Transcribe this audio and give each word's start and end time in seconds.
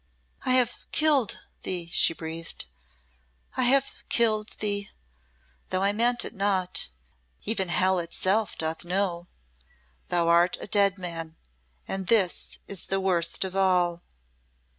"I 0.43 0.53
have 0.53 0.77
killed 0.91 1.41
thee," 1.61 1.87
she 1.93 2.15
breathed. 2.15 2.65
"I 3.55 3.65
have 3.65 3.91
killed 4.09 4.57
thee 4.57 4.89
though 5.69 5.83
I 5.83 5.91
meant 5.91 6.25
it 6.25 6.33
not 6.33 6.89
even 7.43 7.69
hell 7.69 7.99
itself 7.99 8.57
doth 8.57 8.83
know. 8.83 9.27
Thou 10.09 10.27
art 10.27 10.57
a 10.59 10.65
dead 10.65 10.97
man 10.97 11.35
and 11.87 12.07
this 12.07 12.57
is 12.67 12.87
the 12.87 12.99
worst 12.99 13.45
of 13.45 13.55
all!" 13.55 14.01